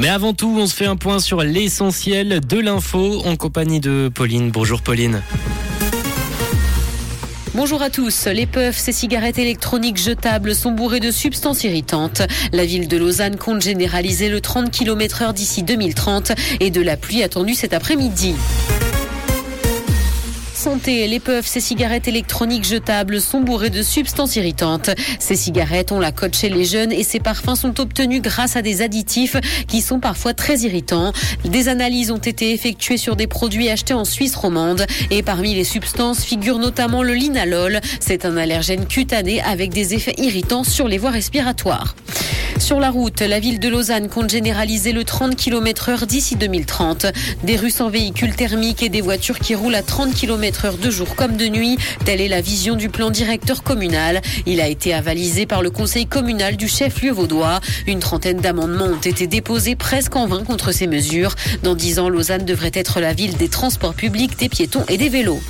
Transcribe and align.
Mais 0.00 0.08
avant 0.08 0.32
tout, 0.32 0.56
on 0.58 0.66
se 0.66 0.74
fait 0.74 0.86
un 0.86 0.96
point 0.96 1.18
sur 1.18 1.42
l'essentiel 1.42 2.40
de 2.40 2.58
l'info 2.58 3.20
en 3.26 3.36
compagnie 3.36 3.80
de 3.80 4.10
Pauline. 4.12 4.50
Bonjour 4.50 4.80
Pauline. 4.80 5.20
Bonjour 7.54 7.82
à 7.82 7.90
tous. 7.90 8.26
Les 8.28 8.46
puffs, 8.46 8.78
ces 8.78 8.92
cigarettes 8.92 9.38
électroniques 9.38 9.98
jetables 9.98 10.54
sont 10.54 10.72
bourrées 10.72 11.00
de 11.00 11.10
substances 11.10 11.64
irritantes. 11.64 12.22
La 12.54 12.64
ville 12.64 12.88
de 12.88 12.96
Lausanne 12.96 13.36
compte 13.36 13.60
généraliser 13.60 14.30
le 14.30 14.40
30 14.40 14.70
km 14.70 15.20
heure 15.20 15.34
d'ici 15.34 15.62
2030 15.62 16.32
et 16.60 16.70
de 16.70 16.80
la 16.80 16.96
pluie 16.96 17.22
attendue 17.22 17.54
cet 17.54 17.74
après-midi. 17.74 18.36
Santé, 20.60 21.08
les 21.08 21.20
puffs, 21.20 21.46
ces 21.46 21.60
cigarettes 21.60 22.06
électroniques 22.06 22.64
jetables 22.64 23.22
sont 23.22 23.40
bourrées 23.40 23.70
de 23.70 23.82
substances 23.82 24.36
irritantes. 24.36 24.90
Ces 25.18 25.34
cigarettes 25.34 25.90
ont 25.90 25.98
la 25.98 26.12
cote 26.12 26.36
chez 26.36 26.50
les 26.50 26.66
jeunes 26.66 26.92
et 26.92 27.02
ces 27.02 27.18
parfums 27.18 27.54
sont 27.54 27.80
obtenus 27.80 28.20
grâce 28.20 28.56
à 28.56 28.62
des 28.62 28.82
additifs 28.82 29.36
qui 29.68 29.80
sont 29.80 30.00
parfois 30.00 30.34
très 30.34 30.58
irritants. 30.58 31.14
Des 31.46 31.68
analyses 31.68 32.10
ont 32.10 32.18
été 32.18 32.52
effectuées 32.52 32.98
sur 32.98 33.16
des 33.16 33.26
produits 33.26 33.70
achetés 33.70 33.94
en 33.94 34.04
Suisse 34.04 34.36
romande 34.36 34.84
et 35.10 35.22
parmi 35.22 35.54
les 35.54 35.64
substances 35.64 36.22
figure 36.22 36.58
notamment 36.58 37.02
le 37.02 37.14
linalol. 37.14 37.80
C'est 37.98 38.26
un 38.26 38.36
allergène 38.36 38.84
cutané 38.84 39.40
avec 39.40 39.72
des 39.72 39.94
effets 39.94 40.14
irritants 40.18 40.64
sur 40.64 40.88
les 40.88 40.98
voies 40.98 41.10
respiratoires. 41.10 41.94
Sur 42.60 42.78
la 42.78 42.90
route, 42.90 43.22
la 43.22 43.40
ville 43.40 43.58
de 43.58 43.68
Lausanne 43.68 44.08
compte 44.08 44.30
généraliser 44.30 44.92
le 44.92 45.02
30 45.02 45.34
km 45.34 45.88
heure 45.88 46.06
d'ici 46.06 46.36
2030. 46.36 47.06
Des 47.42 47.56
rues 47.56 47.70
sans 47.70 47.88
véhicules 47.88 48.36
thermiques 48.36 48.82
et 48.82 48.90
des 48.90 49.00
voitures 49.00 49.38
qui 49.38 49.54
roulent 49.54 49.74
à 49.74 49.82
30 49.82 50.14
km 50.14 50.66
heure 50.66 50.76
de 50.76 50.90
jour 50.90 51.16
comme 51.16 51.36
de 51.38 51.46
nuit. 51.46 51.78
Telle 52.04 52.20
est 52.20 52.28
la 52.28 52.42
vision 52.42 52.76
du 52.76 52.90
plan 52.90 53.10
directeur 53.10 53.62
communal. 53.62 54.20
Il 54.46 54.60
a 54.60 54.68
été 54.68 54.92
avalisé 54.92 55.46
par 55.46 55.62
le 55.62 55.70
conseil 55.70 56.06
communal 56.06 56.56
du 56.56 56.68
chef-lieu 56.68 57.12
vaudois. 57.12 57.60
Une 57.86 57.98
trentaine 57.98 58.38
d'amendements 58.38 58.84
ont 58.84 59.00
été 59.00 59.26
déposés 59.26 59.74
presque 59.74 60.14
en 60.14 60.26
vain 60.26 60.44
contre 60.44 60.70
ces 60.70 60.86
mesures. 60.86 61.34
Dans 61.62 61.74
dix 61.74 61.98
ans, 61.98 62.10
Lausanne 62.10 62.44
devrait 62.44 62.72
être 62.74 63.00
la 63.00 63.14
ville 63.14 63.36
des 63.38 63.48
transports 63.48 63.94
publics, 63.94 64.38
des 64.38 64.50
piétons 64.50 64.84
et 64.88 64.98
des 64.98 65.08
vélos. 65.08 65.40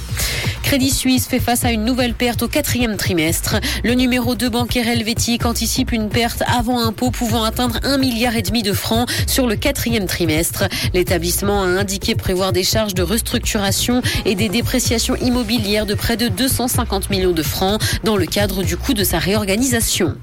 Crédit 0.71 0.93
Suisse 0.93 1.27
fait 1.27 1.41
face 1.41 1.65
à 1.65 1.73
une 1.73 1.85
nouvelle 1.85 2.15
perte 2.15 2.45
au 2.45 2.47
quatrième 2.47 2.97
trimestre. 2.97 3.57
Le 3.83 3.95
numéro 3.95 4.37
2 4.37 4.49
bancaire 4.51 4.87
helvétique 4.87 5.45
anticipe 5.45 5.91
une 5.91 6.09
perte 6.09 6.45
avant 6.47 6.79
impôt 6.79 7.11
pouvant 7.11 7.43
atteindre 7.43 7.81
un 7.83 7.99
milliard 7.99 8.37
et 8.37 8.43
demi 8.43 8.63
de 8.63 8.73
francs 8.73 9.11
sur 9.27 9.49
le 9.49 9.57
quatrième 9.57 10.07
trimestre. 10.07 10.69
L'établissement 10.95 11.65
a 11.65 11.67
indiqué 11.67 12.15
prévoir 12.15 12.53
des 12.53 12.63
charges 12.63 12.95
de 12.95 13.03
restructuration 13.03 14.01
et 14.25 14.37
des 14.37 14.49
dépréciations 14.49 15.17
immobilières 15.17 15.87
de 15.87 15.95
près 15.95 16.17
de 16.17 16.29
250 16.29 17.11
millions 17.11 17.33
de 17.33 17.43
francs 17.43 17.83
dans 18.05 18.17
le 18.17 18.27
cadre 18.27 18.63
du 18.63 18.77
coût 18.77 18.95
de 18.95 19.03
sa 19.03 19.19
réorganisation. 19.19 20.15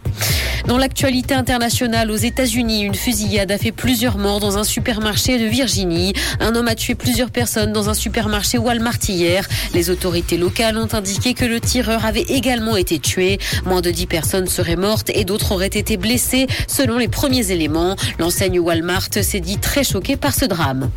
Dans 0.67 0.77
l'actualité 0.77 1.33
internationale, 1.33 2.11
aux 2.11 2.17
États-Unis, 2.17 2.81
une 2.81 2.93
fusillade 2.93 3.49
a 3.53 3.57
fait 3.57 3.71
plusieurs 3.71 4.17
morts 4.17 4.41
dans 4.41 4.57
un 4.57 4.65
supermarché 4.65 5.39
de 5.39 5.45
Virginie. 5.45 6.11
Un 6.41 6.55
homme 6.55 6.67
a 6.67 6.75
tué 6.75 6.93
plusieurs 6.93 7.31
personnes 7.31 7.71
dans 7.71 7.89
un 7.89 7.93
supermarché 7.93 8.57
Walmart 8.57 8.99
hier. 9.07 9.47
Les 9.73 9.89
autorités 9.89 10.37
locales 10.37 10.77
ont 10.77 10.93
indiqué 10.93 11.33
que 11.33 11.45
le 11.45 11.61
tireur 11.61 12.05
avait 12.05 12.25
également 12.27 12.75
été 12.75 12.99
tué. 12.99 13.39
Moins 13.65 13.79
de 13.79 13.91
10 13.91 14.07
personnes 14.07 14.47
seraient 14.47 14.75
mortes 14.75 15.09
et 15.13 15.23
d'autres 15.23 15.53
auraient 15.53 15.67
été 15.67 15.95
blessées 15.95 16.47
selon 16.67 16.97
les 16.97 17.07
premiers 17.07 17.51
éléments. 17.51 17.95
L'enseigne 18.19 18.59
Walmart 18.59 19.07
s'est 19.13 19.39
dit 19.39 19.59
très 19.59 19.85
choquée 19.85 20.17
par 20.17 20.33
ce 20.35 20.43
drame. 20.43 20.89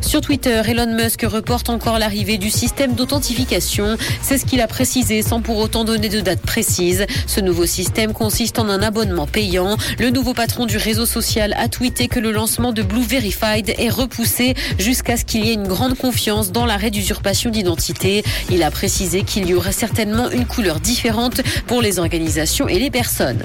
Sur 0.00 0.20
Twitter, 0.20 0.62
Elon 0.66 0.94
Musk 0.94 1.22
reporte 1.22 1.68
encore 1.68 1.98
l'arrivée 1.98 2.38
du 2.38 2.50
système 2.50 2.94
d'authentification. 2.94 3.96
C'est 4.22 4.38
ce 4.38 4.46
qu'il 4.46 4.60
a 4.60 4.66
précisé 4.66 5.22
sans 5.22 5.40
pour 5.40 5.58
autant 5.58 5.84
donner 5.84 6.08
de 6.08 6.20
date 6.20 6.40
précise. 6.40 7.06
Ce 7.26 7.40
nouveau 7.40 7.66
système 7.66 8.12
consiste 8.12 8.58
en 8.58 8.68
un 8.68 8.82
abonnement 8.82 9.26
payant. 9.26 9.76
Le 9.98 10.10
nouveau 10.10 10.34
patron 10.34 10.66
du 10.66 10.76
réseau 10.76 11.06
social 11.06 11.54
a 11.58 11.68
tweeté 11.68 12.08
que 12.08 12.20
le 12.20 12.32
lancement 12.32 12.72
de 12.72 12.82
Blue 12.82 13.02
Verified 13.02 13.74
est 13.76 13.90
repoussé 13.90 14.54
jusqu'à 14.78 15.16
ce 15.16 15.24
qu'il 15.24 15.44
y 15.44 15.50
ait 15.50 15.54
une 15.54 15.68
grande 15.68 15.96
confiance 15.96 16.52
dans 16.52 16.66
l'arrêt 16.66 16.90
d'usurpation 16.90 17.50
d'identité. 17.50 18.22
Il 18.50 18.62
a 18.62 18.70
précisé 18.70 19.22
qu'il 19.22 19.48
y 19.48 19.54
aurait 19.54 19.72
certainement 19.72 20.30
une 20.30 20.46
couleur 20.46 20.80
différente 20.80 21.40
pour 21.66 21.82
les 21.82 21.98
organisations 21.98 22.68
et 22.68 22.78
les 22.78 22.90
personnes. 22.90 23.42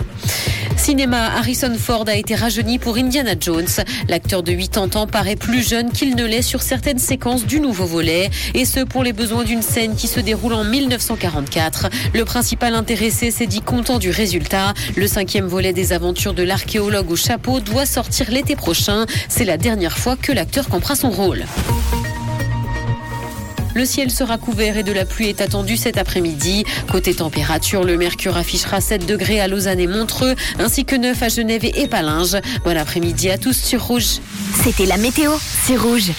Cinéma, 0.83 1.31
Harrison 1.37 1.73
Ford 1.79 2.03
a 2.07 2.15
été 2.17 2.35
rajeuni 2.35 2.77
pour 2.77 2.97
Indiana 2.97 3.35
Jones. 3.39 3.69
L'acteur 4.09 4.43
de 4.43 4.51
80 4.51 4.99
ans 4.99 5.07
paraît 5.07 5.37
plus 5.37 5.65
jeune 5.65 5.89
qu'il 5.93 6.13
ne 6.17 6.25
l'est 6.25 6.41
sur 6.41 6.61
certaines 6.61 6.99
séquences 6.99 7.45
du 7.45 7.61
nouveau 7.61 7.85
volet, 7.85 8.29
et 8.53 8.65
ce 8.65 8.81
pour 8.81 9.01
les 9.01 9.13
besoins 9.13 9.45
d'une 9.45 9.61
scène 9.61 9.95
qui 9.95 10.09
se 10.09 10.19
déroule 10.19 10.51
en 10.51 10.65
1944. 10.65 11.87
Le 12.13 12.25
principal 12.25 12.75
intéressé 12.75 13.31
s'est 13.31 13.47
dit 13.47 13.61
content 13.61 13.97
du 13.97 14.09
résultat. 14.09 14.73
Le 14.97 15.07
cinquième 15.07 15.45
volet 15.45 15.71
des 15.71 15.93
aventures 15.93 16.33
de 16.33 16.43
l'archéologue 16.43 17.11
au 17.11 17.15
chapeau 17.15 17.61
doit 17.61 17.85
sortir 17.85 18.29
l'été 18.29 18.57
prochain. 18.57 19.05
C'est 19.29 19.45
la 19.45 19.55
dernière 19.55 19.97
fois 19.97 20.17
que 20.17 20.33
l'acteur 20.33 20.67
comprend 20.67 20.95
son 20.95 21.11
rôle. 21.11 21.45
Le 23.75 23.85
ciel 23.85 24.11
sera 24.11 24.37
couvert 24.37 24.77
et 24.77 24.83
de 24.83 24.91
la 24.91 25.05
pluie 25.05 25.29
est 25.29 25.41
attendue 25.41 25.77
cet 25.77 25.97
après-midi. 25.97 26.63
Côté 26.91 27.13
température, 27.13 27.83
le 27.83 27.97
mercure 27.97 28.37
affichera 28.37 28.81
7 28.81 29.05
degrés 29.05 29.39
à 29.39 29.47
Lausanne 29.47 29.79
et 29.79 29.87
Montreux, 29.87 30.35
ainsi 30.59 30.85
que 30.85 30.95
9 30.95 31.21
à 31.21 31.29
Genève 31.29 31.65
et 31.65 31.81
Épalinges. 31.81 32.37
Bon 32.63 32.77
après-midi 32.77 33.29
à 33.29 33.37
tous 33.37 33.57
sur 33.57 33.83
Rouge. 33.83 34.19
C'était 34.63 34.85
la 34.85 34.97
météo, 34.97 35.31
c'est 35.65 35.75
Rouge. 35.75 36.13